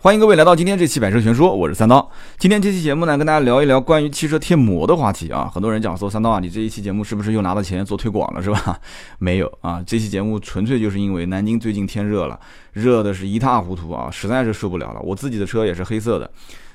[0.00, 2.08] 欢迎各位来到今天这期百车全说，我是三刀。
[2.38, 5.50] 今天这期节目呢，跟大家聊一聊关于汽车贴膜的话题啊。
[5.52, 8.78] 很多人讲说三刀啊，你这一期节目是不是又拿到钱做推广了，是吧？
[9.18, 12.38] 没有啊，这期节目纯粹就是因为南京最近天热了，
[12.74, 15.00] 热的是一塌糊涂啊，实在是受不了了。
[15.00, 16.30] 我自己的车也是黑色的，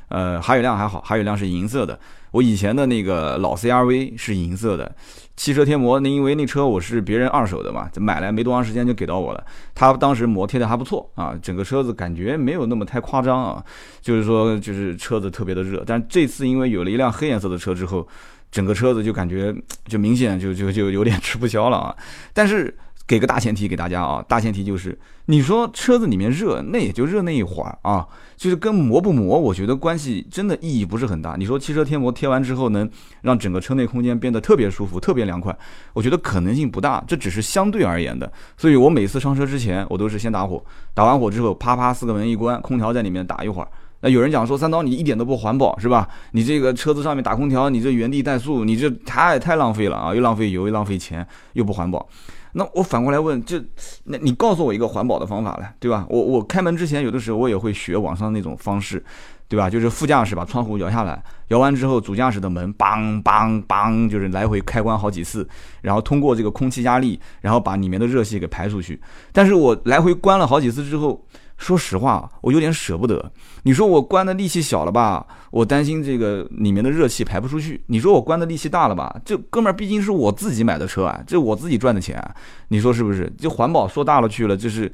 [0.09, 1.97] 呃，还有辆还好，还有辆是银色的。
[2.33, 4.93] 我以前的那个老 CRV 是银色的，
[5.37, 9.45] 汽车贴膜，那因为那车我是别人二手的嘛，买来没多长时间就给到我了。
[9.75, 13.63] 他当时膜贴的还不错啊，整个车子感觉没有那么太夸张啊，
[14.01, 15.83] 就是说就是车子特别的热。
[15.85, 18.07] 但这次因为有了一辆黑颜色的车之后，
[18.51, 21.95] 整个车子就感觉就明显就就就有点吃不消了啊。
[22.33, 22.75] 但是。
[23.05, 28.05] 给个大前提给大家啊，大前提就是，你说车子里面热，那也就热那一会儿啊，
[28.35, 31.35] 就是跟磨不磨，我觉得关系真的意义不是很大。
[31.37, 32.89] 你说汽车贴膜贴完之后能
[33.21, 35.57] 让整个车内空间变得特别舒服、特别凉快，
[35.93, 38.29] 我觉得可能性不大，这只是相对而言的。
[38.57, 40.61] 所以我每次上车之前，我都是先打火，
[40.93, 43.67] 打完火之后，啪啪四个门一关，空调在里面打一会儿。
[44.01, 46.09] 那有人讲说三刀你一点都不环保是吧？
[46.31, 52.05] 你这个车子上面打空调，你这原地怠速，你这太太浪费了啊，又浪费油又浪费钱，又不环保。
[52.53, 53.59] 那我反过来问，就
[54.05, 56.05] 那你告诉我一个环保的方法来，对吧？
[56.09, 59.03] 我我开门之前有的时候我也会学网上那种方式，
[59.47, 59.69] 对吧？
[59.69, 65.47] 就是副驾驶把窗户摇下来，摇完之后主驾驶的门梆梆梆，就是来回开关好几次，
[65.81, 69.01] 然后通过这个空气压力，然后把里面的热气给排出去。
[69.31, 71.25] 但是我来回关了好几次之后。
[71.57, 73.31] 说实话，我有点舍不得。
[73.63, 75.25] 你说我关的力气小了吧？
[75.51, 77.81] 我担心这个里面的热气排不出去。
[77.87, 79.15] 你说我关的力气大了吧？
[79.23, 82.21] 这哥们儿毕竟是我自己买的车啊，这我自己赚的钱，
[82.67, 83.31] 你说是不是？
[83.37, 84.91] 就环保说大了去了，就是。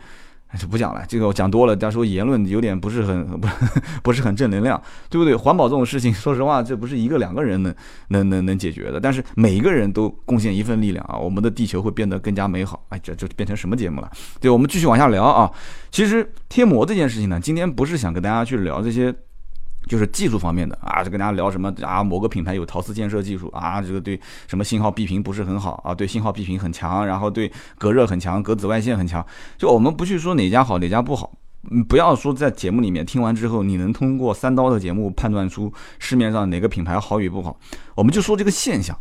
[0.58, 3.47] 就不讲了，这个我讲多了，家说言论有点不是很 不
[4.02, 5.36] 不是很正能量，对不对？
[5.36, 7.73] 环保这种事情， 说实话，这不是一个两个人能
[8.09, 12.83] 能能能解决的，但是每一个人都贡献一份力量啊，我们的地球会变得更加美好。
[12.89, 14.11] 哎，这就变成什么节目了？
[14.39, 15.52] 对，我们继续往下聊啊。
[15.92, 19.14] 其实贴膜这件事情呢，今天不是想跟大家去聊这些。
[19.90, 29.26] 就是技术方面的啊，就跟大家聊什么啊，某个品牌有陶瓷建设技术啊，这个对什么信号闭屏不是很好啊，对信号闭屏很强，然后对隔热很强，隔紫外线很强。
[29.58, 31.32] 就我们不去说哪家好哪家不好，
[31.72, 37.60] 嗯，不要说在节目里面听完之后，你能通过三刀的节目判断出市面上哪个品牌好与不好。
[37.95, 38.95] 我们就说这个现象，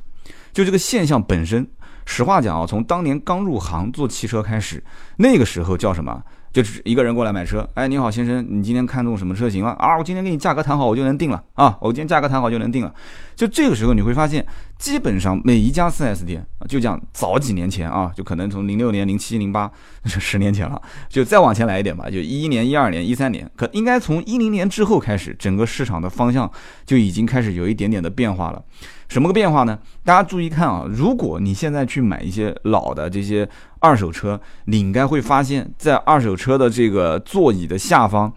[0.55, 1.69] 就这个现象本身，
[2.07, 4.83] 实话讲啊，从当年刚入行做汽车开始，
[5.19, 6.23] 那个时候叫什么？
[6.59, 9.97] 就是一个人过来买车，哎，你好先生，你今天看中什么车型了啊？
[9.97, 11.79] 我今天给你价格谈好，我就能定了啊！
[11.81, 12.93] 我今天价格谈好就能定了。
[13.39, 14.45] 就这个时候你会发现，
[14.79, 19.71] 基本上每一家 4S 店，就讲早几年前啊，就可能从零六年、零七、零八，
[20.07, 26.51] 是十年前了，就再往前来一点吧，就一一年、一二年、一三年，可应该从一零年之后开始，整个市场的方向
[26.85, 28.61] 就已经开始有一点点的变化了。
[29.09, 29.79] 什么个变化呢？
[30.05, 30.85] 大家注意看啊！
[30.87, 38.31] 如果你现在去买一些老的这些二手车，你应该会发现，在二手车的这个座椅的下方，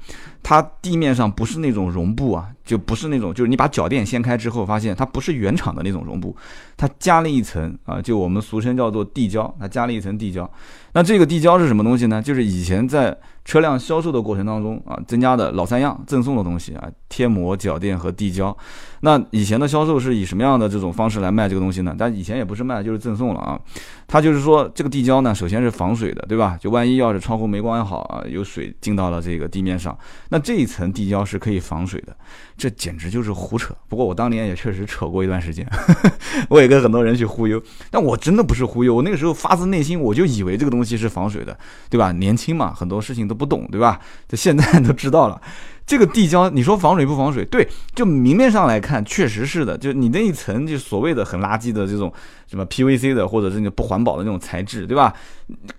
[0.51, 6.35] 它地面上不是那种绒布啊，就不是那种，就是你把脚垫掀开之后，发现它不是原厂的那种绒布，
[6.75, 10.51] 它加了一层啊，就我们俗称叫做地胶，它加了一层地胶。
[10.91, 12.21] 那这个地胶是什么东西呢？
[12.21, 18.55] 就是以前在车辆销售的过程当中啊，增加的老三样赠送的东西啊，贴膜、脚垫和地胶。
[19.01, 21.95] 那以前的销售是以什么样的这种方式来卖这个东西呢？
[21.97, 23.59] 但以前也不是卖，就是赠送了啊。
[24.07, 26.57] 它就是说这个地胶呢，首先是防水的，对吧？
[26.59, 29.97] 就万一要是窗户没关好啊，有水进到了这个地面上，
[30.29, 32.15] 那这一层地胶是可以防水的。
[32.61, 33.75] 这简直就是胡扯。
[33.89, 35.67] 不过我当年也确实扯过一段时间，
[36.47, 41.57] 我也跟很多人去忽悠，但我真的不是忽悠，我那个时候发自内心我就以为这个东西是防水的，
[41.89, 42.11] 对吧？
[42.11, 43.99] 年轻嘛，很多事情都不懂，对吧？
[44.27, 45.41] 就现在 都知道了。
[45.87, 47.43] 这个地胶，你说防水不防水？
[47.45, 49.75] 对，就明面上来看，确实是的。
[49.75, 52.13] 就你那一层，就所谓的很垃圾的这种
[52.47, 55.11] 什么 PVC 的，或者是那不环保的那种材质，对吧？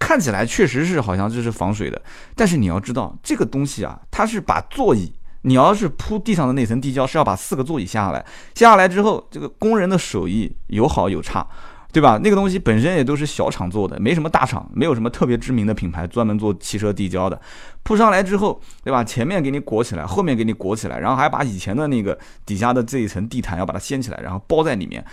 [0.01, 2.03] 看起来确实是好像就是防水的。
[2.35, 5.11] 但是你要知道，这个东西啊，它是把座椅，
[5.43, 11.47] 你要是铺地上的那层地胶，是要把四个座椅下来，下来之后，这个工人的手艺有好有差。
[11.95, 12.19] 对吧？
[12.25, 17.39] 那个东西本身也都是小厂做的，没什么大厂，没有什么特别知名的品牌专门做汽车地胶的。
[17.83, 19.05] 铺上来之后，对吧？
[19.05, 25.05] 前面给你裹起来，后面给你裹起来，然后还把以前的那个底下的这一层地毯要把它掀起来，然后包在里面，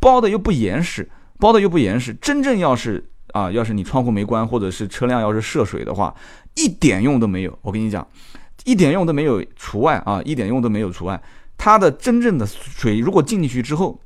[0.00, 1.08] 包的又不严实，
[1.38, 2.12] 包的又不严实。
[2.14, 6.12] 真正要是啊，要是你窗户没关，或者是车辆要是涉水的话，
[6.56, 7.56] 一点用都没有。
[7.62, 8.04] 我跟你讲，
[8.64, 11.22] 一点用都没有，除外啊，一点用都没有除外。
[11.56, 14.00] 它的真正的水如果进去之后。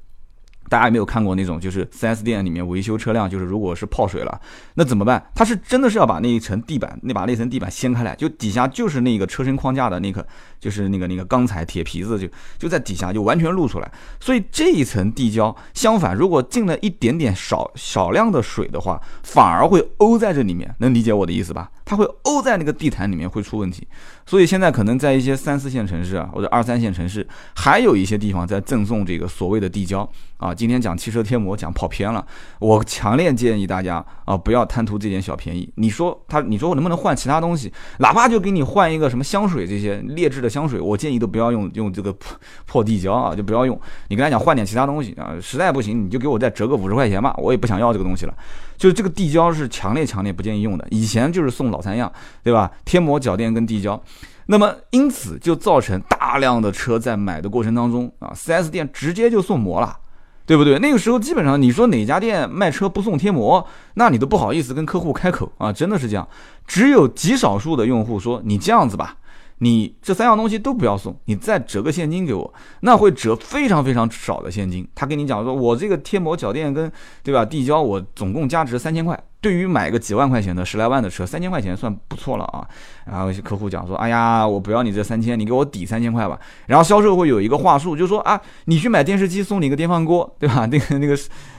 [0.70, 4.38] 大家有没有看过那种，就是 4S 店里面维修车辆，就是如果是泡水了，
[4.74, 5.30] 那怎么办？
[5.34, 10.26] 它是真的是要把那一层地板，那把那层地板掀开来，就底下就是那个车身框架的那个，
[10.60, 12.28] 就是那个那个钢材铁皮子，就
[12.58, 13.90] 就在底下就完全露出来。
[14.20, 21.70] 所以这一层地胶，相反，如果进了一点点少少量的水的话，反而会欧在这里面，能理解我的意思吧？
[21.88, 23.88] 它会沤在那个地毯里面会出问题。
[24.26, 30.06] 所以现在可能在一些三四线城市啊，或者二三线城市，还有一些地方在赠送这个所谓的地胶
[30.36, 30.54] 啊。
[30.54, 32.22] 今天讲汽车贴膜讲跑偏了，
[32.58, 35.72] 我强烈建议大家啊，不要贪图这点小便宜。
[35.76, 37.72] 你说他，你说我能不能换其他东西？
[38.00, 43.80] 哪怕就给你换一个什么香水这些劣质的香水，我建议都不要用用这个破破地胶啊，就不要用。
[44.08, 48.34] 你跟他讲换点其他东西啊，实在不行你就给我再折个五十块钱吧，我也不想要这个东西了。
[48.78, 52.10] 就是这个地胶是强烈强烈不建议用的，以前就是送老三样，
[52.42, 52.70] 对吧？
[52.84, 54.00] 贴膜、脚垫跟地胶。
[54.46, 59.98] 那么因此就造成大量的车在买的过程当中啊，4S 店直接就送膜了，
[60.46, 60.78] 对不对？
[60.78, 66.26] 那个时候基本上你说哪家店卖车不送贴膜，那你都不好意思跟客户开口啊，真的是这样。
[66.66, 69.16] 只有极少数的用户说你这样子吧。
[69.58, 74.86] 你这三样东西都不要送，你再折个现金给我，那会折非常非常少的现金。
[74.94, 76.90] 他跟你讲说，我这个贴膜、脚垫跟
[77.22, 79.18] 对吧地胶，我总共价值三千块。
[79.40, 82.66] 对于买个几万块钱的十来万的车，三千块钱算不错了啊。
[83.04, 86.36] 然后客户讲说，哎呀，我不要你这三千，你给我抵三千块吧。
[86.66, 90.66] 然后销售会有一个话术，就说啊，你去买电视机送你一个电饭锅，对吧？
[90.70, 91.16] 那个那个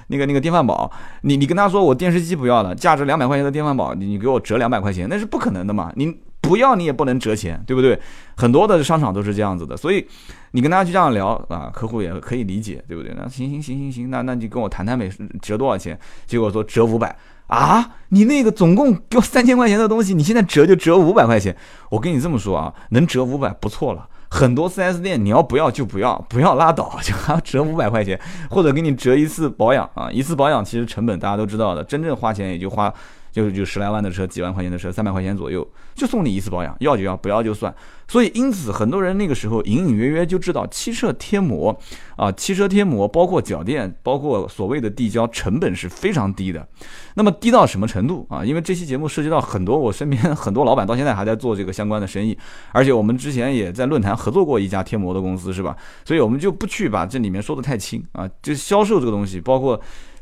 [0.08, 0.92] 那个那个电饭煲，
[1.22, 6.18] 你你跟他说我电视机不要了，价值两百块钱的电饭煲，你你给我折两百块钱，那是不可能的嘛，你。
[6.42, 8.00] 不要你也不能折钱，对不对？
[8.36, 10.08] 很多的商场都是这样子的，所以
[10.52, 13.14] 你跟大家去这样聊啊，客户也可以理解，对不对？
[13.18, 16.00] 那行行行行行，那那你跟我谈谈呗，折多少钱？
[16.26, 17.16] 结果说折五百
[17.48, 21.56] 啊，你那个总共给我三千块钱的东西，你现在折就折五百块钱。
[21.90, 24.08] 我跟你这么说啊，能折五百不错了。
[24.32, 28.20] 很多 4S 店你要不要就不要，不要拉倒，就还要折五百块钱，
[28.50, 32.94] 或者给你折一次保养啊，一次保养其实成本大家都知道的，真正花钱也就花。
[33.32, 37.74] 就就十来万的车，几万块钱的车，三百块钱左右，就送你一次保养，要就要，不要就算。
[38.08, 41.78] 所以因此，很多人那个时候隐隐约约就知道汽车贴膜
[42.16, 46.68] 啊，汽车贴膜包括脚垫，包括所谓的地胶，成本是非常低的。
[47.14, 48.44] 那么低到什么程度啊？
[48.44, 52.36] 因为这期节目涉及到很多我身边很多老板到现在还在做这个相关的生意，
[52.72, 55.78] 而且我们之前也在论坛合作过一家贴膜的公司，是吧？
[56.04, 59.80] 所以我们就不去把这里面说的太清啊，就销售这个东西，包括。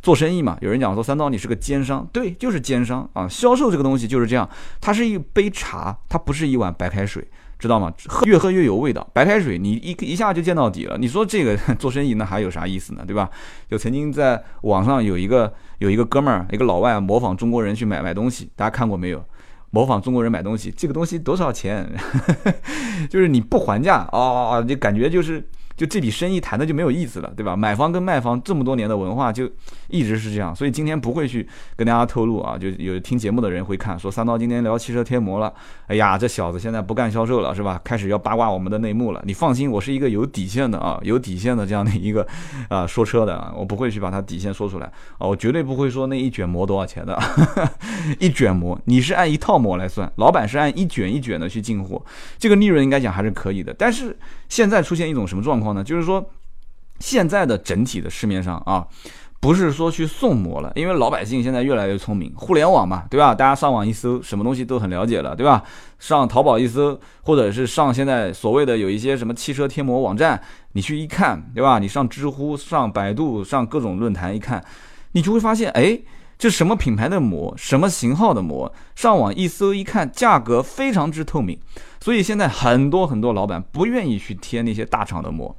[0.07, 3.27] 做生意嘛，有人讲说三刀你是个奸商，对，就是奸商啊！
[3.27, 4.49] 销售这个东西就是这样，
[4.79, 7.27] 它是一杯茶，它不是一碗白开水，
[7.59, 7.91] 知道吗？
[8.07, 10.97] 喝越喝越有味道，白开水你一一下就见到底了。
[10.97, 13.03] 你说这个做生意那还有啥意思呢？
[13.05, 13.29] 对吧？
[13.69, 19.21] 就曾经在网上有一个有一个哥们儿，一个老外模仿中国人去买买东西，大家看过没有？
[19.71, 21.85] 模仿中国人买东西，这个东西多少钱？
[23.11, 25.45] 就是你不还价哦，就感觉就是。
[25.77, 27.55] 就这笔生意谈的就没有意思了，对吧？
[27.55, 29.47] 买方跟卖方这么多年的文化就
[29.89, 32.57] 一直是这样，所以今天不会去跟大家透露啊。
[32.57, 35.53] 就有听节目的人会看说三刀今天聊汽车贴膜了，
[35.85, 37.79] 哎呀，这小子现在不干销售了是吧？
[37.83, 39.21] 开始要八卦我们的内幕了。
[39.23, 42.27] 你放心，我是一个有底线的啊，有底线的这样的一个
[42.69, 47.15] 啊说车的啊，我不会去把他底线说出来啊，我绝对不会说那一卷膜多少钱的，
[48.19, 52.03] 一卷膜你是按一套膜来算，老板是按一卷一卷的去进货，
[52.39, 54.17] 这个利润应该讲还是可以的，但是。
[54.49, 55.83] 现在出现一种什么状况呢？
[55.83, 56.29] 就是说，
[56.99, 58.87] 现在的整体的市面上啊，
[59.39, 63.33] 不是说去送膜了，因为老百姓现在越来越聪明，互联网嘛，对吧？
[63.35, 65.63] 大家上网一搜，什么东西都很了解了，对吧？
[65.99, 70.41] 上淘宝一搜，或者是上现在所谓的有一些什么汽车贴膜网站，
[70.73, 71.79] 你去一看，对吧？
[71.79, 74.63] 你上知乎、上百度、上各种论坛一看，
[75.11, 75.99] 你就会发现，哎。
[76.37, 81.57] 这什么品牌的膜，什么型号的膜，上网一搜一看，价格非常之透明，
[81.99, 85.55] 所以现在很多很多老板不愿意去贴那些大厂的膜，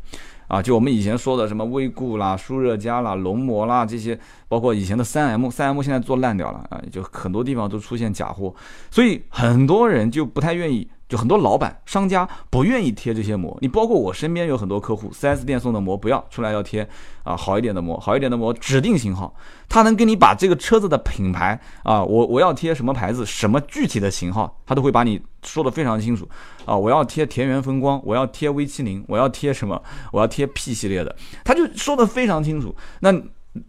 [0.47, 4.17] 啊，就我们以前说的什么威固啦、舒热佳啦、龙膜啦这些，
[4.47, 8.55] 包括以前的三 M，三 M 现在做烂掉了啊，就很多地方都出现假货，
[8.91, 10.89] 所以很多人就不太愿意。
[11.09, 16.87] 就很多老板、商家不愿意贴这些膜，你包括我身边有很多客户，4S 店送的膜不要出来要贴
[17.23, 19.35] 啊，好一点的膜，好一点的膜，指定型号，
[19.71, 26.29] 他能给你把这个车子的品牌啊，我我要贴什么牌子，什么具体的型号，他都会把你说的非常清楚
[26.67, 32.75] 啊，我要贴田园风光，我要贴 V70，我要贴什么，我要贴 P 系列的，他就说的非常清楚。
[33.01, 33.11] 那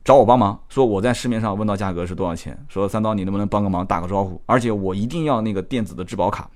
[0.04, 6.50] 找我帮忙，说我在市面上问到价格是多少钱，说三刀你能不能帮个忙打个招呼，而且我一定要那个电子的质保卡。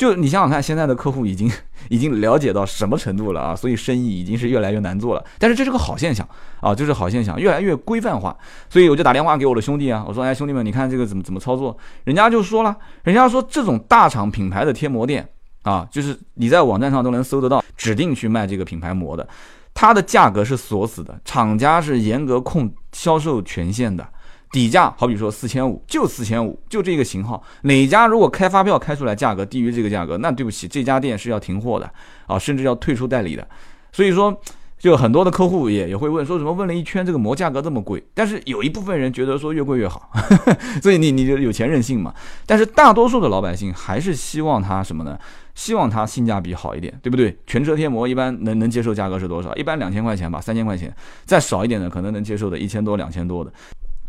[0.00, 1.46] 就你想想看，现在的客户已经
[1.90, 3.54] 已经了解到什么程度了啊？
[3.54, 5.22] 所以生意已经是越来越难做了。
[5.38, 6.26] 但是这是个好现象
[6.62, 8.34] 啊，这是好现象，越来越规范化。
[8.70, 15.28] 所以我就打电话给我的兄弟啊，我说：“哎，兄弟们，你看这个怎么怎么操作？”人家就说了，人家说这种大厂品牌的贴膜店
[15.64, 19.28] 啊，就是你在网站上都能搜得到，指定去卖这个品牌膜的，
[19.74, 24.08] 它的价格是锁死的，厂家是严格控销售权限的。
[24.52, 31.88] 底价好比说四千五，就四千五，就这个型号，哪家如果开发票开出来价格低于这个价格，那对不起，这家店是要停货的
[32.26, 33.46] 啊，甚至要退出代理的。
[33.92, 34.36] 所以说，
[34.78, 40.10] 就很多的客户也也会问，说什么问了一圈这个膜价格这么贵，但是有一部分人觉得说越贵越好，
[40.82, 42.12] 所以你你就有钱任性嘛。
[42.44, 45.16] 但是大多数的老百姓还是希望它什么呢？
[45.54, 47.36] 希望它性价比好一点，对不对？
[47.46, 49.54] 全车贴膜一般能能接受价格是多少？
[49.54, 50.92] 一般两千块钱吧，三千块钱，
[51.24, 53.52] 再少一点的可能能接受的一千多、两千多的。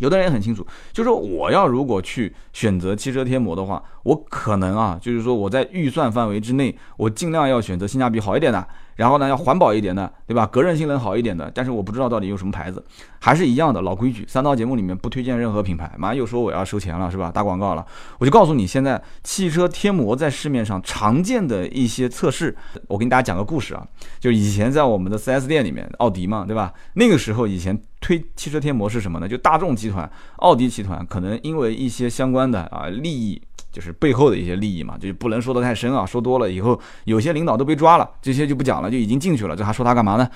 [0.02, 8.68] 有的人也很清楚，就是说我要如果去选择汽车贴膜的话，我可能啊，就是说我在预算范围之内，我尽量要选择性价比好一点的。
[9.02, 10.46] 然后呢，要环保一点的，对吧？
[10.46, 12.86] 隔热性能好一点的，但是我不知道到底用什么牌子，
[13.18, 14.24] 还是一样的老规矩。
[14.28, 17.32] 三刀节目里面不推荐任何品牌，马上又说我要收钱了，是吧？
[17.32, 17.84] 打广告了，
[18.20, 22.56] 我就告诉你，现在汽车贴膜在市面上常见的一些测试，
[22.88, 23.84] 我给大家讲个故事啊，
[24.20, 26.72] 就以前在我们的 4S 店里面，奥迪嘛，对吧？
[26.94, 29.28] 那个时候以前推汽车贴膜是什么呢？
[29.28, 33.42] 就大众集团、奥迪集团可能因为一些相关的啊利益。
[33.72, 40.30] 就是背后的一些利益嘛，就不能说得太深啊，说多了以后有些领导都被抓了，这些就不讲了，就已经进去了，这还说他干嘛呢？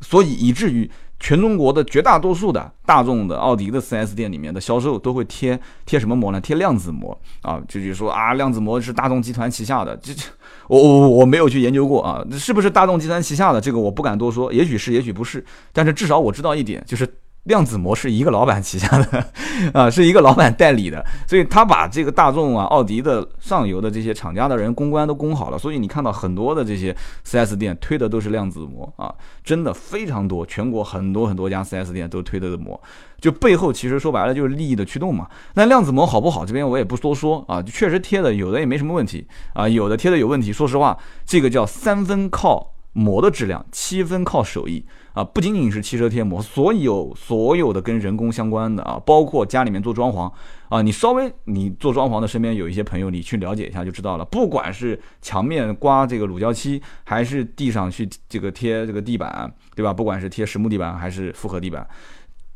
[0.00, 6.40] 所以以至于全中国的绝大多数的大众的、奥迪的 4S 店里面的销售都会贴贴什么膜呢？
[6.40, 10.22] 贴量子膜啊，就是说啊，量子膜是大众集团旗下的，这这
[10.68, 17.08] 我我我没有去研究过啊，是不是大众集团旗下的这个我不敢多说，也许是，也许不是，但是至少我知道一点就是。
[17.48, 19.24] 量子膜是一个老板旗下的，
[19.72, 26.94] 啊，是一个老板代理的，所以他把这个大众啊、奥迪的上游的这些厂家的人公关都攻好了，所以你看到很多的这些
[27.26, 29.12] 4S 店推的都是量子膜啊，
[29.42, 32.78] 真的非常多，全国很多很多家 4S 店都推的膜，
[33.18, 35.26] 就背后其实说白了就是利益的驱动嘛。
[35.54, 36.44] 那量子膜好不好？
[36.44, 40.52] 这边我也不多说啊，确实贴的有的也没什么问题啊，有的贴的有问题。
[40.52, 44.84] 说实话，这个叫三分靠膜的质量，七分靠手艺。
[45.18, 50.32] 啊，不仅仅是汽车贴膜，所有所有的跟人工相关的啊，包括家里面做装潢
[50.68, 54.24] 啊，你稍微你做装潢的身边有一些朋友，你去了解一下就知道了。
[54.24, 59.92] 不管是墙面刮这个乳胶漆，还是地上去这个贴这个地板，对吧？
[59.92, 61.84] 不管是贴实木地板还是复合地板，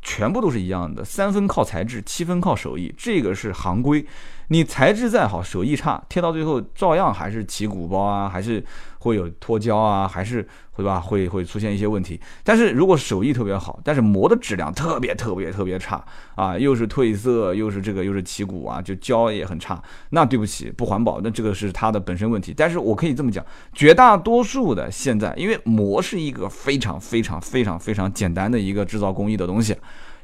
[0.00, 4.07] 全部都是一样的，三分靠材质，七分靠手艺，这个是行规。
[4.52, 8.62] 你材质再好，手艺差，贴到最后照样还是起鼓包啊，还是
[8.99, 12.21] 会有脱胶啊，还是会吧，会会出现一些问题。
[12.44, 16.04] 但是如果手艺特别好，但是膜的质量特别特别特别差
[16.35, 22.52] 啊，又是褪色，又是这个又是起鼓啊，就胶也很差，那对不起，不环保，那这个是它的本身问题。
[22.54, 23.42] 但是我可以这么讲，
[23.73, 29.75] 绝大多数的现在，因为膜是一个非常非常非常非常简单的一个制造工艺的东西，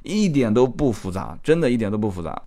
[0.02, 2.42] 一点都不复杂，真的一点都不复杂。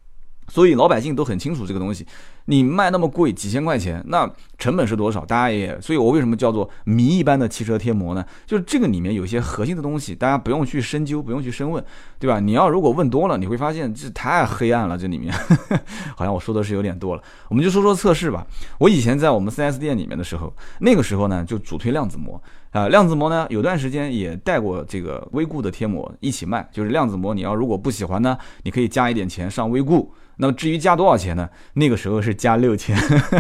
[0.52, 2.06] 所以老百姓都很清楚这个东西，
[2.46, 5.24] 你卖那么贵几千块钱，那成本是多少？
[5.24, 8.26] 大家也，所以我为什么叫做谜一般的汽车贴膜呢？
[8.46, 11.82] 就是这个里面有些核心的东西，大家不用去深究，不用去深问，
[12.20, 12.42] 对吧？
[12.42, 15.34] 你要如果问多了，你会发现这太黑暗了，这里面
[16.18, 17.24] 好像我说的是有点多了。
[17.48, 18.46] 我们就说说测试吧。
[18.78, 22.42] 我以前在我们 4S 店里面的时候，那个时候呢就主推量子膜
[22.72, 30.14] 啊，量子膜呢有段时间也带过这个微固的贴膜一起卖，就是量子膜，你要如果不喜欢呢，你可以加一点钱上微固。
[30.42, 31.48] 那么至于加多少钱呢？
[31.74, 32.98] 那个时候是加六千，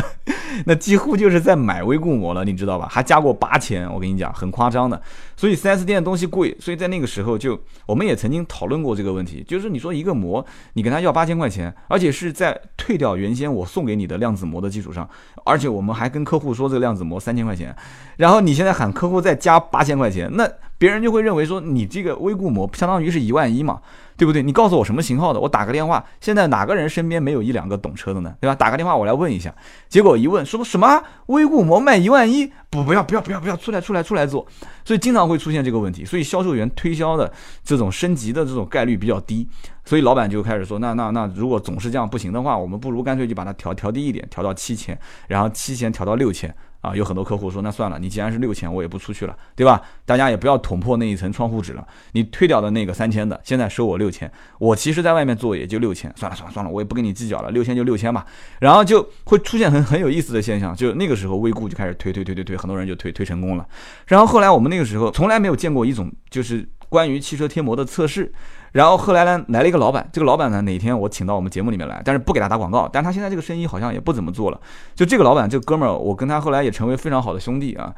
[0.67, 2.88] 那几乎就是在买微固膜了，你知道吧？
[2.88, 5.01] 还加过八千，我跟你讲，很夸张的。
[5.36, 15.10] 所以 4S 店的东西贵，所以在那个时候就我们也曾经讨论过这个问题，就是你说一个膜，你跟他要八千块钱，而且是在退掉原先我送给你的量子膜的基础上，
[15.43, 17.75] 而且我们还跟客户说这个量子膜三千块钱，
[18.17, 20.48] 然后你现在喊客户再加八千块钱，那
[20.82, 23.80] 别人就会认为说你这个微固膜相当于是一万一嘛。
[24.18, 24.44] 对不对？
[24.44, 26.06] 你告诉我什么型号的，我打个电话。
[26.20, 28.36] 现在哪个人身边没有一两个懂车的呢？
[28.40, 28.54] 对吧？
[28.54, 29.52] 打个电话我来问一下。
[29.90, 34.46] 结果一问说什么微固膜卖一万一，不不要不要不要不要出来出来出来做。
[34.86, 36.06] 所以经常会出现这个问题。
[36.06, 37.34] 所以销售员推销的
[37.64, 39.48] 这种升级的这种概率比较低。
[39.86, 44.96] 所以老板就开始说，那那那如果总是这样不行的话，我们不如干脆就把它调调低一点，调到七千，
[45.30, 46.54] 然后七千调到六千。
[46.82, 49.82] 啊，有很多客户说，那算了，你既然是六千，我也不出去了，对吧？
[50.06, 51.88] 大家也不要捅破那一层窗户纸了。
[52.14, 58.26] 你退掉的那个三千的，现在收我六千，我其实在外面做也就六千，算了算了算了，我也不跟你计较了，六千就六千吧。
[58.60, 63.68] 然后就会出现很很有意思的现象，就那个时候微固就开始推推推推推，很多人就推推成功了。
[64.08, 68.33] 然后后来我们那个时候从来没有见过一种就是关于汽车贴膜的测试。
[68.74, 74.60] 然后后来呢，来了一个老板，这个老板呢，哪天我请到我们节目里面来，但是不给他打广告，但他现在这个生意好像也不怎么做了。
[74.93, 77.95] 就这个老板，这哥们儿，我跟他后来也成为非常好的兄弟啊。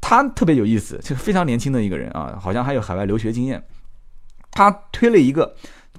[0.00, 3.62] 他特别有意思，就非常年轻的一个人啊，好像还有海外留学经验。
[4.50, 5.54] 他推了一个，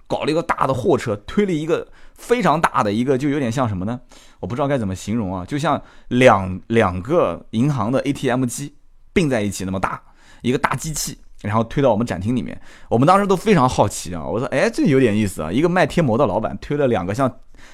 [0.07, 4.00] 搞了一个大的货车，推了一个非常大的一个，就有点像什么呢？
[4.39, 8.75] 我不知道该怎么形容啊，就像两两个银行的 ATM 机
[9.12, 10.01] 并在一起那么大，
[10.41, 11.17] 一个大机器。
[11.43, 12.59] 然后推到我们展厅里面，
[12.89, 14.25] 我们当时都非常好奇啊！
[14.25, 15.51] 我说，哎，这有点意思啊！
[15.51, 17.29] 一个卖贴膜的老板推了两个像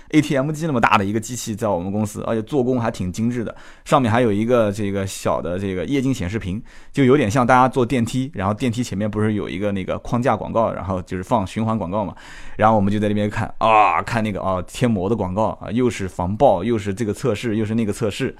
[0.09, 3.55] ATM 机那么大的一个机器在我们公司，而且做工还挺精致的，
[3.85, 12.15] 上面还有一个这个小的这个液晶显示屏，就有点像大家坐电梯，然后电梯前面不是有一个那个框架广告，然后就是放循环广告嘛，
[12.57, 18.35] 然后我们就在那边看啊，看那个啊贴膜的广告啊，又是防爆，又是这个测试，又是那个测试。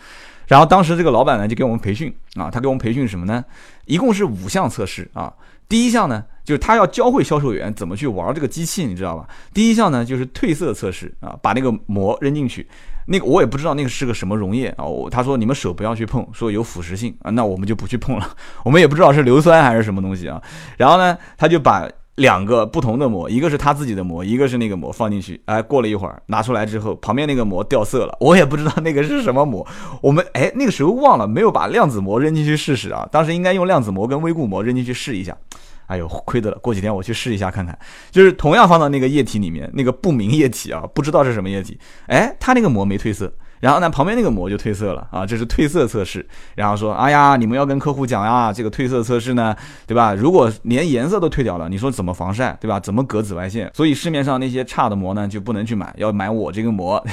[0.48, 3.46] 然后当时这个老板呢就给我们培训啊，他给我们培训什么呢？
[3.86, 5.32] 一共是五项测试啊。
[5.70, 9.28] 第一项呢，就是他要教会销售员怎么去玩这个机器，你知道吧？
[9.54, 12.68] 第一项呢就是褪色测试啊，把那个膜扔进去，
[13.08, 14.84] 那个我也不知道那个是个什么溶液啊。
[15.12, 18.36] 他说你们手不要去碰，说有腐蚀性啊，那我们就不去碰了。
[18.66, 20.42] 我们也不知道是硫酸还是什么东西啊。
[20.76, 21.88] 然后呢，他就把。
[22.16, 25.42] 两个不同的膜，一个是他自己的膜，一个是那个膜放进去。
[25.46, 29.66] 哎，过了一会儿拿出来之后，旁边那个膜掉色了，我也不知道那个是什么膜。
[30.02, 35.38] 我们哎那个时候忘了没有把量子膜扔进去试试啊，当时应该用量子膜跟微固膜扔进去试一下。
[35.88, 37.78] 哎呦，亏的了，过几天我去试一下看看。
[38.12, 41.80] 就是同样放到那个液体里面，那个不明液体啊，不知道是什么液体。
[42.08, 43.32] 哎，它那个膜没褪色。
[43.60, 46.26] 然后呢，旁边那个膜就褪色了啊，这是褪色测试。
[46.56, 50.14] 然后说，哎呀，你们要跟客户讲呀，这个褪色测试呢，对吧？
[50.14, 52.80] 如果连颜色都褪掉了，你说怎么防晒，对吧？
[52.80, 53.70] 怎么隔紫外线？
[53.74, 57.04] 所以市面上那些差的膜呢，就不能去买，要买我这个膜。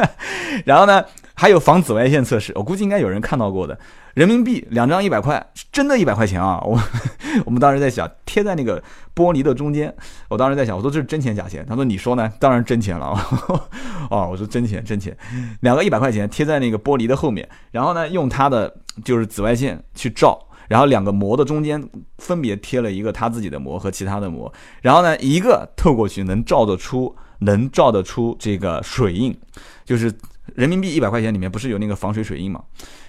[0.64, 1.04] 然后呢，
[1.34, 3.78] 还有防紫外线测试，我估计应该有人看到过的。
[4.14, 6.60] 人民币两张一百块，真的一百块钱啊！
[6.64, 6.80] 我
[7.46, 8.82] 我们当时在想，贴在那个
[9.14, 9.94] 玻璃的中间。
[10.28, 11.64] 我当时在想，我说这是真钱假钱？
[11.68, 12.32] 他说你说呢？
[12.40, 13.26] 当然真钱了啊！
[14.10, 15.16] 哦，我说真钱真钱，
[15.60, 18.74] 两个一百块钱贴在那个玻璃的后面，然后呢，用它的
[19.04, 20.36] 就是紫外线去照，
[20.68, 21.80] 然后两个膜的中间
[22.18, 24.52] 分别贴了一个他自己的膜和其他的膜，
[24.82, 29.38] 然后呢，一个透过去能照得出，能照得出这个水印，
[29.84, 30.12] 就是
[30.56, 32.60] 人民币一百块钱里面不是有那个防水水印嘛？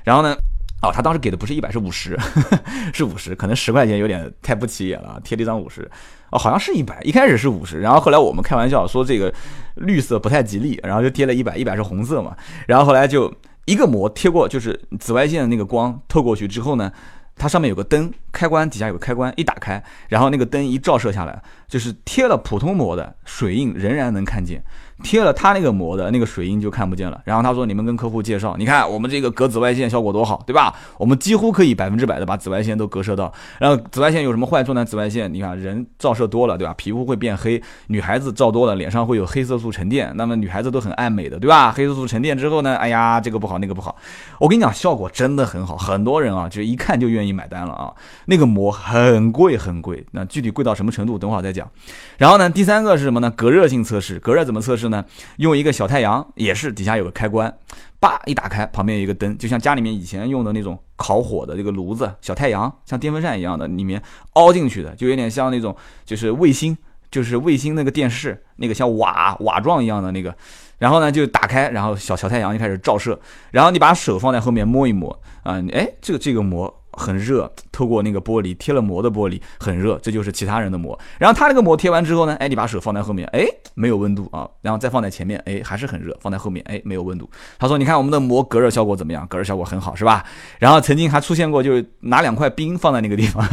[0.04, 0.36] 然后呢？
[0.82, 2.18] 哦，他当时给的不是一百，是五十，
[2.92, 5.90] 是五十，可能十块钱有点太不起眼了，贴了一张五十。
[6.32, 9.32] 哦，好像是一百，一开始是五十，然后后来我们开玩笑说这个
[9.76, 12.36] 绿色不太吉利，然后就贴了一百，一百是红色嘛。
[12.68, 13.32] 然后后来就
[13.66, 16.92] 一个膜贴过，就是紫外线的那个光透过去之后呢，
[17.36, 24.64] 它上面有个灯开关，底下有个开关，一打开，然后那个灯一照射下来，就是贴了普通膜的水印仍然能看见。
[25.02, 27.22] 贴了他那个膜的那个水印就看不见了。
[27.26, 30.74] 然后他说：“你们跟客户介绍，你看我们这个隔紫外线效果多好，对吧？
[30.98, 33.32] 我们几乎可以百分之百的把紫外线都隔射到。
[33.60, 34.86] 然后紫外线有什么坏处呢？
[34.86, 36.74] 紫外线，你看人照射多了，对吧？
[36.78, 37.62] 皮肤会变黑。
[37.88, 40.12] 女孩子照多了，脸上会有黑色素沉淀。
[40.16, 41.72] 那么女孩子都很爱美的，对吧？
[41.72, 43.96] 黑色素沉淀之后呢，哎呀，这个不好，那个不好。
[44.40, 47.94] 我跟你讲，效果真的很好，很多人啊，就一看就愿意买单了啊。
[48.26, 51.70] 那个膜很贵很贵，那具体贵到什么程度，等会儿再讲。
[52.18, 53.32] 然后呢，第三个是什么呢？
[53.32, 54.20] 隔热性测试。
[54.20, 55.04] 隔热怎么测试呢？
[55.38, 57.52] 用一个小太阳，也是底下有个开关，
[58.00, 64.00] 叭一打开，旁边有一个灯，就像家里面以前用的那种烤火的这个炉子，小太阳像电风扇一样的，里面
[64.34, 65.76] 凹进去的，就有点像那种
[66.06, 66.78] 就是卫星，
[67.10, 70.36] 就是卫星那个电视那个像瓦瓦状一样的那个，
[70.78, 75.10] 然后呢就打开，然后小小太阳就开始照射，然后你把手放在后面摸一摸
[75.44, 76.81] 啊，哎，这个这个膜。
[76.94, 80.98] 很热，透过那个玻璃贴了膜的玻璃很热，这就是其他人的膜。
[81.18, 84.48] 然后他那个膜贴完之后呢，哎，你把手放在后面，哎，没有温度啊。
[84.62, 87.30] 然后再放在前面，哎，还是很热，放在后面，哎，没有温度。
[87.58, 89.26] 他说：“你看我们的膜隔热效果怎么样？
[89.28, 90.24] 隔热效果很好，是吧？”
[90.60, 93.46] 然后曾经还出现过，就是拿两块冰放在那个地方，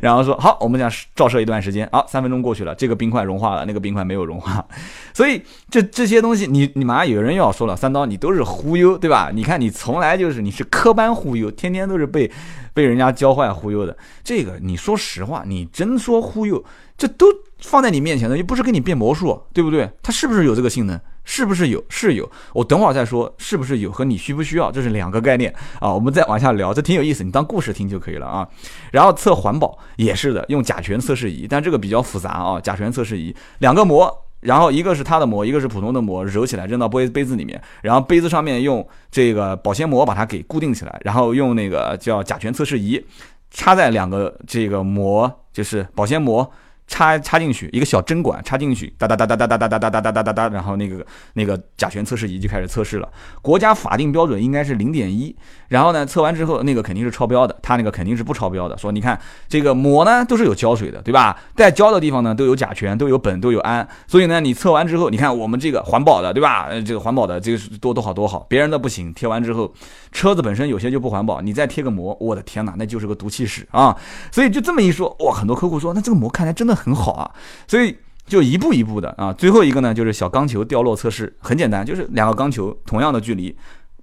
[0.00, 4.64] 然后说：“好，我们讲照射一段时间，好，三分钟过去了，这个冰块融化了，那个冰块没有融化。
[5.12, 9.30] 所以这这些东西，你你马上有人又要说了，三刀你都是忽悠，对吧？
[9.32, 12.30] 你看你从来就是你是科班忽悠，天天都是被。”
[12.74, 16.64] 被人家教坏忽悠的，这个你说实话，你真说忽悠，
[17.02, 17.26] 这都
[17.58, 19.90] 放在你面前的，又不是给你变魔术，对不对？
[20.04, 20.96] 它是不是有这个性能？
[21.24, 21.84] 是不是有？
[21.88, 22.30] 是有。
[22.52, 25.92] 我等会儿再说是不是有和你需不需要，这是两个概念啊。
[25.92, 28.46] 我们再往下聊，这挺有意思，你当故事听就可以了啊。
[28.92, 32.60] 然后测环保也是的，用甲醛测试仪，但这个比较复杂啊。
[32.60, 34.16] 甲醛测试仪两个膜。
[34.38, 43.04] 然后一个是它的膜，一个是普通的膜，揉起来扔到杯杯子里面，然后杯子上面用这个保鲜膜把它给固定起来，然后用那个叫甲醛测试仪
[43.50, 46.48] 插在两个这个膜，就是保鲜膜。
[46.86, 53.08] 插插进去一个小针管插进去，哒哒哒哒哒哒哒哒哒哒哒哒哒，然后那个那个甲醛测试仪就开始测试了。
[53.40, 55.34] 国家法定标准应该是零点一，
[55.68, 58.76] 然后呢测完之后那个肯定是超标的，它那个肯定是不超标的。
[58.76, 59.18] 说你看
[59.48, 61.40] 这个膜呢都是有胶水的，对吧？
[61.56, 63.88] 带胶的地方呢都有甲醛，都有苯，都有氨。
[64.06, 66.66] 所以呢你测完之后，你看我们这个环保的，对吧？
[66.68, 69.14] 呃，这个环保的这个多多好多好，别人的不行。
[69.14, 69.72] 贴完之后，
[70.10, 73.96] 车子本身有些就不环保，你再贴个膜，我的天哪，那就是个毒气室啊！
[74.30, 76.71] 所以就这么一说，哇，很多客户说那这个膜看来真的。
[76.74, 77.30] 很好啊，
[77.66, 83.54] 所以就一步一步的啊，最后一个呢就是小钢球掉落测试，很简单，就是两个钢球同样的距离，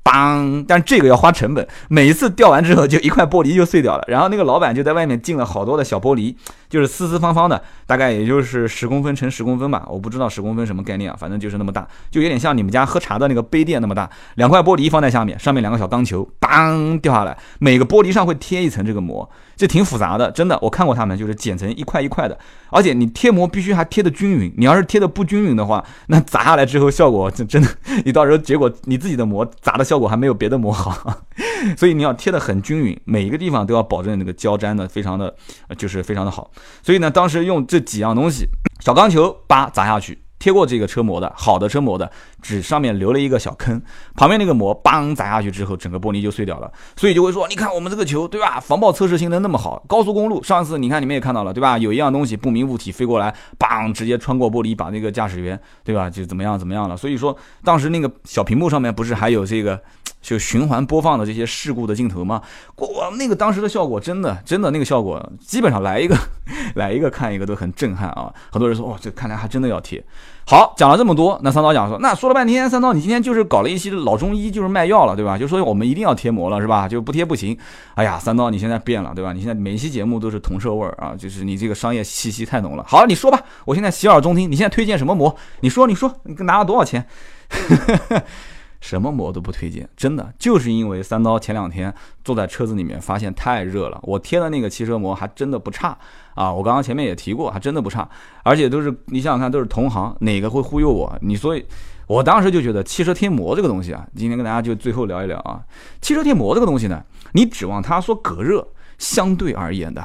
[0.04, 6.36] 当，但这个要花成本，每一次掉完之后就一块玻璃就碎掉了，然后那个老板就在外面进了好多的小玻璃，
[6.70, 22.38] 就是四四方方的，大概也就是十公分乘十公分吧，我不知道十公分什么概念啊，反正就是那么大，就有点像你们家喝茶的那个杯垫那么大，两块玻璃放在下面，上面两个小钢球，嘣掉下来，每个玻璃上会贴一层这个膜，这挺复杂的，真的，我看过他们就是剪成一块一块的，
[22.70, 27.68] 而且你贴膜必须还贴的均匀，你要是贴的不均匀的话，那砸下来之后效果真真的，
[28.06, 31.24] 你到时候结果你自己的膜砸的效果还没有别的膜好，
[31.78, 35.34] 所以你要贴的很均匀，每一个地方都要保证那个胶粘的非常的，
[35.78, 36.50] 就是非常的好，
[36.84, 38.48] 所以呢，当时用这几样东西，
[38.80, 40.20] 小钢球叭砸下去。
[40.40, 42.10] 贴过这个车膜的，好的车膜的，
[42.42, 43.82] 纸上面留了一个小坑，
[44.16, 46.72] 旁边那个膜梆砸下去之后，整个玻璃就碎掉了。
[46.96, 48.58] 所以就会说，你看我们这个球，对吧？
[48.58, 51.78] 防爆测试性能那么好，高速公路上次你看你们也看到了，对吧？
[51.78, 56.10] 有一样东西不明物体飞过来，梆，直接穿过玻璃，把那个驾驶员，对吧？
[56.10, 56.96] 就怎么样怎么样了。
[56.96, 59.78] 所以说当时那个小屏幕上面不是还有这个。
[60.22, 62.42] 就循环播放的这些事故的镜头吗？
[62.78, 66.18] 哇那个当时的效果真的真的那个效果，基本上来一个
[66.76, 68.34] 来一个看一个都很震撼啊！
[68.52, 70.04] 很多人说哇，这看来还真的要贴。
[70.46, 75.38] 好，讲了这么多，那三刀讲说，那说了半天，三刀你今天就是搞了一期老中医，就是卖药了，对吧？
[75.38, 76.88] 就说我们一定要贴膜了，是吧？
[76.88, 77.56] 就不贴不行。
[77.94, 79.32] 哎呀，三刀你现在变了，对吧？
[79.32, 82.84] 你现在每期节目都是同社味儿啊，就是你这个商业气息太浓了。
[82.88, 84.52] 好，你说吧，我现在洗耳恭听。
[84.52, 85.36] 你现在推荐什么膜？
[85.62, 87.06] 你说，你说，你拿了多少钱？
[88.82, 94.00] 什么膜都不推荐，真的就是因为三刀前两天坐在车子里面发现太热了。
[94.04, 95.98] 我贴的那个汽车膜还真的不差
[96.36, 98.08] 啊，我刚刚前面也提过，还真的不差，
[98.44, 101.14] 而且都是你想想看，都是同行，哪个会忽悠我？
[101.22, 101.66] 你所以，
[102.08, 105.62] 我当时就觉得汽车贴膜这个东西啊，今天跟大家就最后聊一聊啊，
[106.02, 108.66] 汽车贴膜这个东西呢，你指望它说隔热，
[108.98, 110.02] 相对而言的，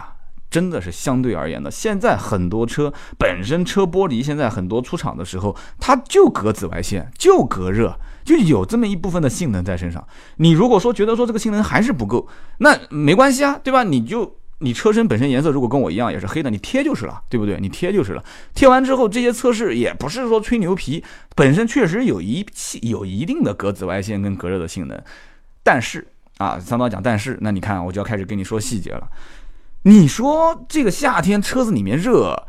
[0.54, 1.68] 真的是相对而言的。
[1.68, 7.98] 现在很多车本身车玻璃现在很多出厂的时候，它就隔紫外线，就隔热。
[8.24, 10.06] 就有这么一部分的性能在身上。
[10.36, 13.82] 你如果说觉得说这个性能还是不够，那没关系啊，对吧？
[13.82, 17.58] 你就你车身本身颜色如果跟我一样也是黑的，你贴就是了，对不对？
[17.60, 18.22] 你贴就是了。
[18.54, 21.02] 贴完之后，这些测试也不是说吹牛皮，
[21.34, 22.46] 本身确实有一
[22.82, 25.02] 有一定的隔紫外线跟隔热的性能。
[25.64, 26.06] 但是
[26.38, 29.06] 啊，三刀讲但是，那你看我就要开始跟你说细节了。
[29.86, 32.46] 你说这个夏天车子里面热。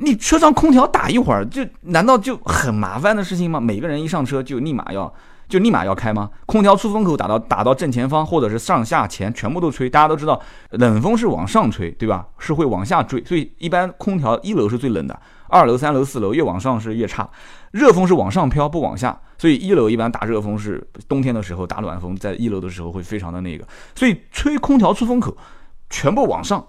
[0.00, 3.60] 你车上空调打一会儿，就难道就很麻烦的事情吗？
[3.60, 5.12] 每个人一上车就立马要
[5.48, 6.30] 就立马要开吗？
[6.46, 9.90] 空调出风口打到打到正前方，或者是上下前全部都吹。
[9.90, 12.24] 大家都知道，冷风是往上吹，对吧？
[12.38, 17.28] 是会往下坠，所以一般空调一楼是最冷的，二楼、三楼、四楼越往上是越差。
[17.72, 25.36] 热风是往上飘，不往下，所以一楼一般打热风是冬天的时候打暖风，在一楼的时候会非常的那个，所以吹空调出风口
[25.90, 26.64] 全部往上。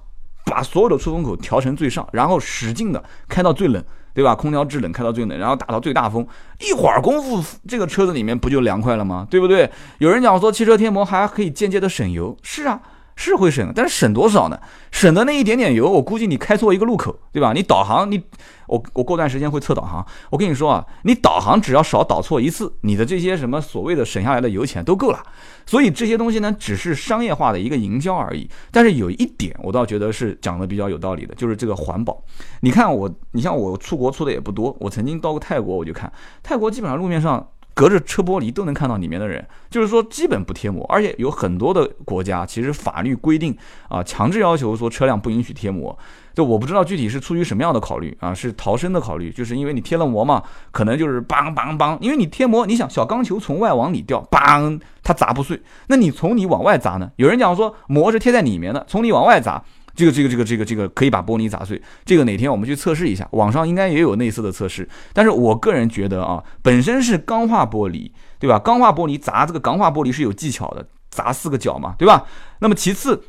[0.50, 3.84] 把所有的出风口调成最上，然后使劲的开到最冷，
[4.14, 4.34] 对吧？
[4.36, 6.26] 空调制冷开到最冷，然后打到最大风，
[6.60, 9.28] 一会儿功夫，这个车子里面不就凉快了吗？
[9.30, 9.70] 对不对？
[10.00, 12.82] 有人讲说汽车贴膜还可以间接的省油，是啊。
[13.20, 14.58] 是会省，但是省多少呢？
[14.92, 17.52] 省的那一点点油，我估计你开错一个路口，对吧？
[17.52, 18.24] 你导航，你
[18.66, 20.06] 我我过段时间会测导航。
[20.30, 25.22] 我跟你说啊，你导航只要少导错一次，你的这些什么所谓的省下来的油钱都够了。
[25.66, 28.50] 所以这些东西呢，只是商业化的一个营销而已。
[28.72, 32.24] 但是有一点，我倒觉得是讲的比较有道理的，就是这个环保。
[32.62, 36.10] 你看我，你像我出国出的也不多，我曾经到过泰国，我就看
[36.42, 37.46] 泰国基本上路面上。
[37.80, 43.56] 隔着车玻璃都能看到里面的人，就是说基本不贴膜，而且有很多的国家其实法律规定
[43.88, 45.98] 啊，强制要求说车辆不允许贴膜。
[46.34, 57.10] 就我不知道具体是出于什么样的考虑啊，是逃生的考虑，就是因为你贴了膜嘛，可能就是梆梆梆，因为你贴膜，你想小钢球从外往里掉，梆，它砸不碎，那你从你往外砸呢？
[57.16, 59.64] 有人讲说膜是贴在里面的，从你往外砸。
[60.00, 64.88] 这个这个这个这个这个可以把玻璃砸碎，这个哪天我们去测试一下，网上应该也有类似的测试。
[65.12, 68.10] 但是我个人觉得啊，本身是钢化玻璃，
[68.40, 68.58] 对吧？
[68.58, 72.26] 钢化玻璃砸这个钢化玻璃是有技巧的，砸四个角嘛，对吧？
[72.60, 73.22] 那么其次，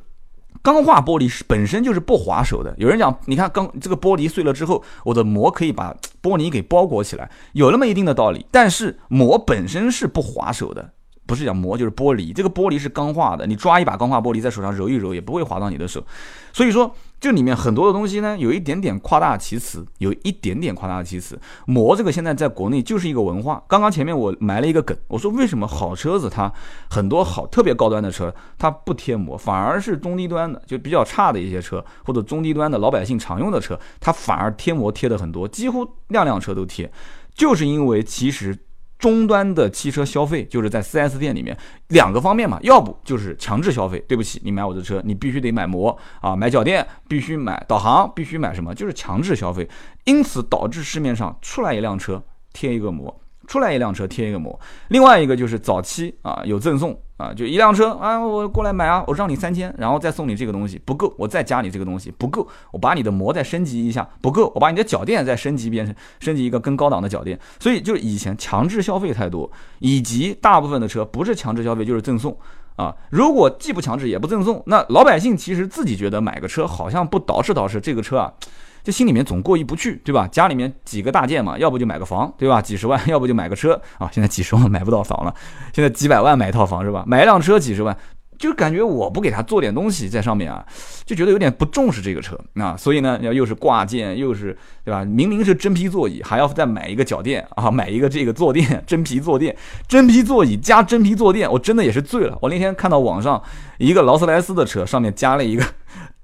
[0.62, 2.72] 钢化玻璃是本身就是不划手的。
[2.78, 8.46] 有人讲，你看钢这个玻璃碎了之后，我的膜可以把玻璃给包裹起来，有那么一定的道理。
[8.52, 10.92] 但是膜本身是不划手的。
[11.30, 16.04] 不是讲膜就是玻璃，这个玻璃是钢化的，你抓一把钢化玻璃在手上揉一揉也不会划到你的手。
[16.52, 21.40] 所以说这里面很多的东西呢，有一点点夸大其词，有一点点夸大其词。
[21.66, 23.62] 膜这个现在在国内就是一个文化。
[23.68, 26.52] 刚刚前面我埋了一个梗，我说为什么好车子它
[26.90, 36.90] 很多好特别高端的车它不贴膜，反而是中低端的就比较差的一些车或者中低端的老百姓常用的车，它反而贴膜贴的很多，几乎辆辆车都贴，
[37.36, 38.58] 就是因为其实。
[39.00, 41.56] 终端的汽车消费就是在 4S 店里面
[41.88, 49.68] 两个方面嘛，要不就是强制消费，对不起，你买我的车，你必须得买膜啊，买脚垫必须买，导航必须买什么，就是强制消费，
[50.04, 54.60] 因此导致市面上出来一辆车贴一个膜，出来一辆车贴一个膜。
[54.88, 56.96] 另外一个就是早期啊有赠送。
[57.20, 67.38] 啊，就一辆车啊，我过来买啊，我让你三千，然后再送你这个东西不够，我再加你这个东西不够，我把你的膜再升级一下不够，我把你的脚垫再升级变成升级一个更高档的脚垫。
[67.58, 72.34] 所以就是以前强制消费太多，以及大部分的车不是强制消费就是赠送
[72.76, 72.96] 啊。
[73.10, 78.32] 如果既不强制也不赠送，那老百姓其实自己觉得买个车好像不捯饬捯饬这个车啊。
[78.82, 80.26] 就心里面总过意不去，对吧？
[80.28, 82.62] 家里面几个大件嘛，要不就买个房，对吧？
[82.62, 84.08] 几十万， 要不就买个车啊。
[84.12, 85.34] 现在几十万 买不到房了，
[85.74, 87.04] 现在几百万买一套房是吧？
[87.06, 87.96] 买一辆车几十万，
[88.38, 90.64] 就感觉我不给他做点东西在上面啊，
[91.04, 92.74] 就觉得有点不重视这个车啊。
[92.74, 95.04] 所以呢，要又是挂件，又是对吧？
[95.04, 99.54] 明明是真皮座椅，还要再买一个脚垫啊，买一个这个坐垫， 真皮坐垫，
[99.86, 102.38] 真皮座椅加真皮坐垫，我真的也是醉了。
[102.40, 103.42] 我那天看到网上
[103.76, 105.62] 一个劳斯莱斯的车上面加了一个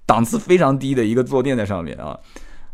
[0.06, 2.18] 档次非常低的一个坐垫在上面啊。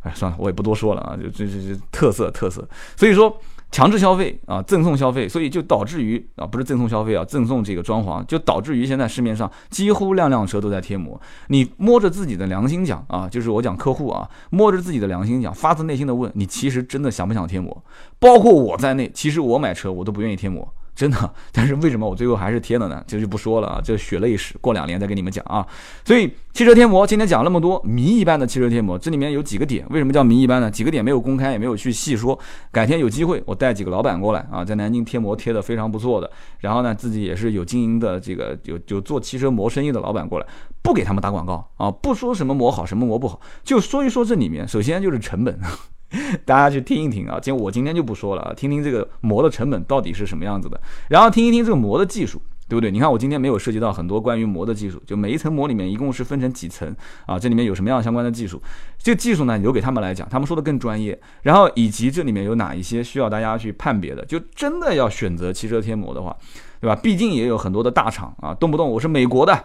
[0.02, 3.36] 哎，算了，我也不多说了啊，就这这这特色特色，所以说
[3.70, 11.18] 强制消费啊，赠送消费，所以就导致于啊，不是赠送消费啊，赠送这个装潢，就导致于现在市面上几乎辆辆车都在贴膜。
[11.48, 17.84] 你摸着自己的良心讲啊，就是我讲客户啊，摸着自己的良心讲，发自内心的问你，其实真的想不想贴膜？
[18.18, 20.68] 包括我在内，其实我买车我都不愿意贴膜。
[20.94, 23.02] 真的， 但是为什么我最后还是贴了呢？
[23.06, 25.66] 这就不说了啊，这血泪史，过两年再跟你们讲啊。
[26.04, 30.70] 所以汽车贴膜今天讲那么多谜一般的汽车贴膜，这里面有几个点，为什么叫谜一般呢？
[30.70, 32.38] 几个点没有公开，也没有去细说。
[32.70, 40.46] 改天有机会，我带几个老板过来啊，在南京贴膜贴的非常不错的，然后呢，自己也是有经营的这个有有做汽车膜生意的老板过来，
[40.82, 45.58] 不给他们打广告啊，不说什么膜好，什么膜不好，就说一说这里面，首先就是成本。
[46.44, 52.90] 大家去听一听啊，今我今天就不说了啊，听听这个膜的成本到底是什么样子的，然后听一听这个膜的技术，对不对？
[52.90, 56.94] 你看我今天没有涉及到很多关于膜的技术，就每一层膜里面一共是分成几层
[57.26, 58.60] 啊，这里面有什么样相关的技术？
[58.98, 61.18] 这个技术呢留给他们来讲，他们说的更专业。
[61.42, 64.24] 然后以及这里面有哪一些需要大家去判别的？
[64.26, 66.36] 就真的要选择汽车贴膜的话，
[66.80, 66.94] 对吧？
[66.94, 69.64] 毕竟也有很多的大厂啊，动不动我是美国的。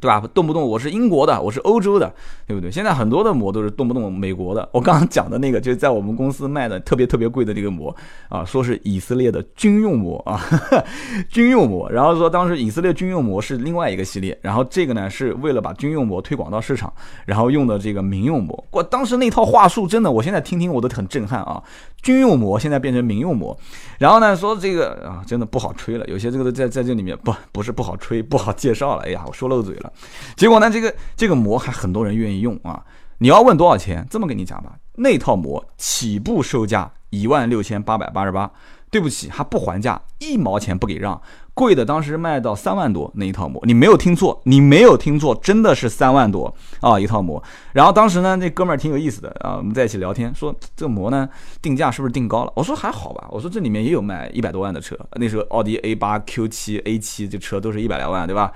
[0.00, 0.22] 对吧？
[0.32, 2.12] 动不动我是英国的，我是欧洲的，
[2.46, 2.70] 对不对？
[2.70, 4.68] 现在很多的膜都是动不动美国的。
[4.72, 7.94] 我刚刚讲的那个，就是在我们公司卖的特别特别贵的这个膜
[8.28, 10.40] 啊，说是以色列的军用膜啊，
[11.28, 11.90] 军用膜。
[11.90, 16.92] 然后说当时以色列军用膜是另外一个系列，然后这个呢是为了把军用膜推广到市场，
[17.26, 18.64] 然后用的这个民用膜。
[18.70, 21.62] 我当时那套话术真的，我现在听听我都很震撼啊。
[22.00, 23.58] 军用膜现在变成民用膜，
[23.98, 29.02] 然后呢说这个啊真的不好吹了，有些这个在在这里面不不是不好吹，不好介绍了。
[29.02, 29.87] 哎呀，我说漏嘴了。
[30.36, 32.84] 结果呢，这个这个膜还很多人愿意用啊。
[33.18, 34.06] 你要问多少钱？
[34.08, 38.50] 这么跟你讲吧，那套膜起步售价一万六千八百八十八。
[38.90, 41.20] 对不起，还不还价，一毛钱不给让。
[41.52, 47.42] 贵的当时卖到三万多那一套膜，你没有听错，你没有听错，真的是三万多啊一套膜。
[47.74, 51.28] 然后当时呢，那哥们儿挺有意思的啊，我们在一起聊天，说这个膜呢
[51.60, 52.52] 定价是不是定高了？
[52.56, 58.50] 我说还好吧，我说这里面也有卖一百多万的车，那时候奥迪 A 八、Q 七、A 七这车都是一百来万，对吧？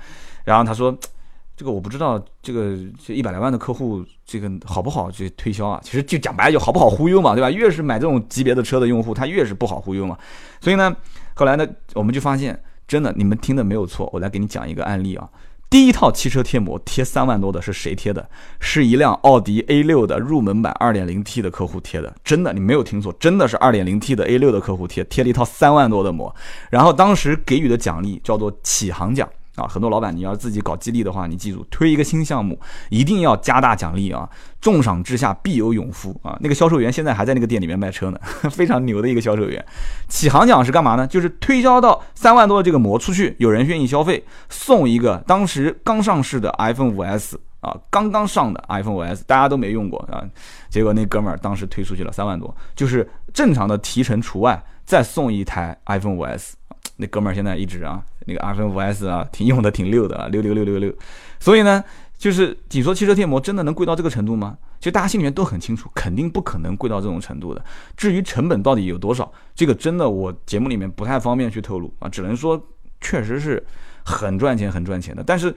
[0.45, 0.97] 然后他说。
[1.55, 5.79] 这个我不知道，这个这一百来万的客户，这个好不好去推销啊？
[5.83, 7.51] 其实就讲白了，就好不好忽悠嘛，对吧？
[7.51, 10.17] 越是买这种级别的车的用户，他越是不好忽悠嘛。
[10.59, 10.95] 所以呢，
[11.35, 14.09] 后来呢，我们就发现，真的，你们听的没有错。
[14.11, 15.29] 我来给你讲一个案例啊。
[15.69, 18.27] 第一套汽车贴膜贴三万多的是谁贴的？
[18.59, 22.13] 是一辆奥迪 A 六的入门版二点零 T 的客户贴的。
[22.23, 26.35] 真的，你没有听错，真的是二点零 T 的 A 六的客户贴，贴了一套三万多的膜。
[26.69, 29.29] 然后当时给予的奖励叫做起航奖。
[29.55, 34.27] 啊，很多老板，你要自己搞激励的话，你记住，推一个新项目，一定要加大奖励啊！
[34.59, 36.35] 重赏之下必有勇夫啊！
[36.41, 39.63] 那个销售员现在还在那个店里面卖车呢， 非常牛的一个销售员。
[40.07, 41.05] 起航奖是干嘛呢？
[41.05, 50.23] 就是推销到三万多的这个膜出去，有人愿意消费，送一个当时刚上市的 iPhone 五 S 啊，刚刚上的 iPhone 五 S，大家都没用过啊。
[50.69, 56.55] 结果那哥们儿当时推出去了三万多，就是正常的提成除外，再送一台 iPhone 五 S。
[57.03, 60.95] 那哥们儿现在一直啊，那个 iPhone 五 S 啊， 挺用的挺溜的啊，六六六六六。
[61.37, 61.83] 所以呢，
[62.17, 64.57] 就是你说汽车贴膜真的能贵到这个程度吗？
[64.79, 67.61] 其实大家心里面都很清楚，肯定不可能贵到这种程度的。
[67.97, 72.69] 至于成本到底有多少，这个真的我节目里面不太方便去透露啊，只能说
[73.01, 73.61] 确实是
[74.05, 75.21] 很赚钱很赚钱的。
[75.21, 75.53] 但是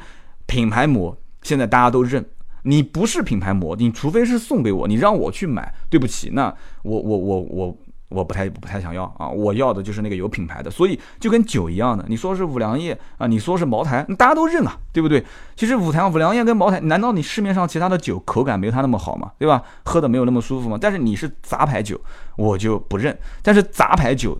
[0.47, 2.25] 品牌膜现在大家都认，
[2.65, 7.79] 你不是品牌膜，你除非是送给我，你让我去买，对不起，那我我我我。
[8.09, 15.25] 我不太不太想要啊，我要的就是那个有品牌的，所以就跟酒一样的，你说是五粮液啊，你说是茅台，大家都认啊，对不对？
[15.57, 19.33] 其实五粮五粮液跟茅台，难道你市面上其他的酒口感没有它那么好吗？
[19.39, 19.63] 对吧？
[19.85, 20.79] 喝的没有那么舒服吗？
[20.81, 22.01] 但是你是杂牌酒，
[22.37, 23.19] 我就不认。
[23.43, 24.39] 但是杂牌酒。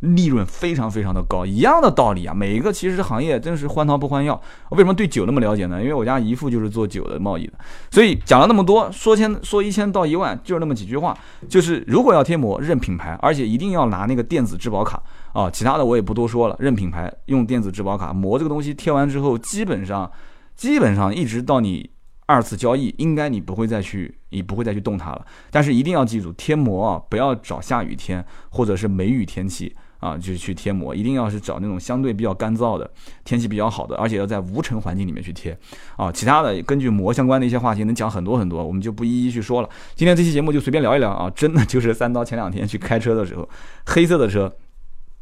[0.00, 2.34] 利润非常非常的高，一样的道理啊。
[2.34, 4.40] 每一个其实行业真是换汤不换药。
[4.70, 5.80] 为什么对酒那么了解呢？
[5.80, 7.54] 因为我家姨父就是做酒的贸易的，
[7.90, 11.16] 所以讲了那么多，说千说一千道一万，就是那么几句话。
[11.48, 20.12] 就是如果要贴膜，认品牌，而且一定要拿那个电子质保卡啊，其他的我也不多说了，认品牌，用电子质保卡膜这个东西贴完之后，基本上，
[20.54, 21.88] 基本上一直到你
[22.26, 25.24] 二次交易，应该你不会再去，你不会再去动它了。
[25.50, 29.74] 但是一定要记住，贴膜啊，不要找下雨天或者是梅雨天气。
[29.98, 32.90] 啊，就去贴膜，一定要是找那种相对比较干燥的
[33.24, 35.56] 天气比较好的，而且要在无尘环境里面去贴
[35.96, 36.10] 啊。
[36.12, 39.68] 其他的根据膜相关的一些话题能讲很多很多，我们就不一一去说了。
[39.94, 43.48] 今天这期节目就随便聊一聊啊，真的就是三刀前两天去开车的时候，
[43.86, 44.52] 黑色的车，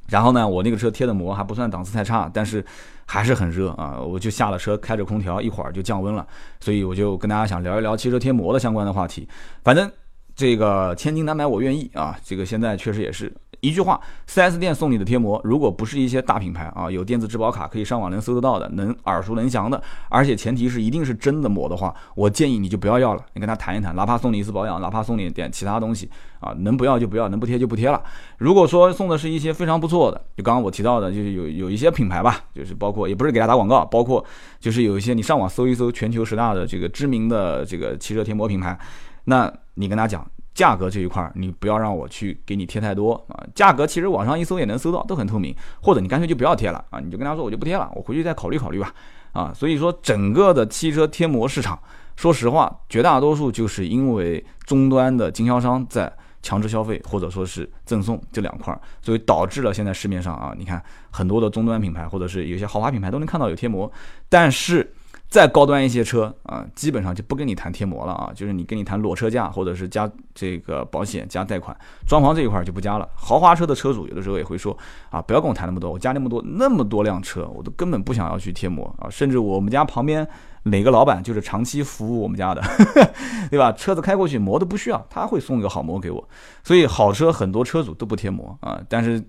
[0.08, 2.64] 然后呢，我那个车贴的膜还不算档次太差，但是
[3.06, 6.26] 还是很热啊，我就下了车开着空调，一会儿就降温了，
[6.60, 9.28] 所以我就跟大家想聊一聊汽车贴膜的相关的话题。
[9.62, 9.90] 反正
[10.34, 13.32] 这个千金难买我愿意啊，这个现在确实也是。
[13.64, 13.98] 一句话
[14.28, 23.24] ，4S 店送你的贴膜，如果不是一些大品牌啊，有电子质保卡可以上网能搜得到的，能耳熟能详的，而且前提是一定是真的膜的话，我建议你就不要要了。
[23.32, 28.02] 你跟他谈一谈，哪怕送你一次保养，哪怕送你点其他东西啊，能不要就不要，能不贴就不贴了。
[28.36, 34.22] 如果说送的是一些非常不错的，就刚刚我提到的，就是有有一些品牌吧，就是包括也不是给他打广告，包括
[34.60, 38.78] 就是有一些你上网搜一搜全球十大的这个知名的这个汽车贴膜品牌，
[39.24, 40.26] 那你跟他讲。
[40.54, 43.44] 价格这一块，你不要让我去给你贴太多啊！
[43.54, 45.54] 价格其实网上一搜也能搜到，都很透明。
[45.82, 47.00] 或者你干脆就不要贴了啊！
[47.00, 48.94] 你就跟他说我就不贴了，我回去再考虑考虑吧。
[49.32, 51.76] 啊，所以说整个的汽车贴膜市场，
[52.14, 63.90] 说实话，绝大多数就是因为终端的经销商在强制消费或者说是赠送这两块，所以导致了现在市面上啊，你看很多的终端品牌或者是有些豪华品牌都能看到有贴膜，
[64.28, 64.94] 但是。
[65.34, 73.08] 再高端一些车啊，基本上就不跟你谈贴膜了啊，就是你跟你谈裸车价或者是加这个保险加贷款，装潢这一块就不加了。
[73.16, 74.78] 豪华车的车主有的时候也会说
[75.10, 79.10] 啊，不要跟我谈那么多，我加那么多那么多辆车，我都根本不想要去贴膜啊。
[79.10, 80.24] 甚至我们家旁边
[80.62, 82.62] 哪个老板就是长期服务我们家的，
[83.50, 83.72] 对吧？
[83.72, 86.28] 车子开过去膜都不需要，他会送一个好膜给我。
[86.62, 89.20] 所以好车很多车主都不贴膜啊，但是。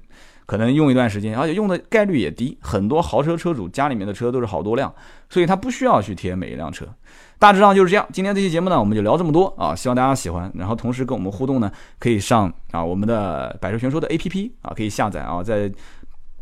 [0.46, 2.58] 可能用一段时间，而且用的概率也低。
[2.62, 4.94] 很多豪车车主家里面的车都是好多辆，
[5.30, 6.86] 所以他不需要去贴每一辆车。
[7.38, 8.08] 大致上就是这样。
[8.14, 10.52] 今天这期节目呢，我们就聊这么多啊，希望大家喜欢。
[10.56, 15.70] 然后同时跟我们互动呢，可以上啊我们的百车全说的 APP 啊，可以下载啊，在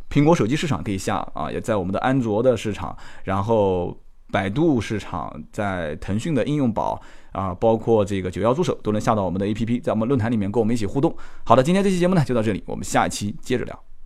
[0.09, 3.97] 苹果手机市场可以下啊，也在我们的安卓的市场，然后
[4.31, 11.15] 百度市场，在腾讯的应用宝啊，包括这个九幺助手都能下到我们的 APP，在我们论坛里面跟我们一起互动。
[11.43, 13.83] 好的，今天这期节目呢就到这里，我们下一期接着聊。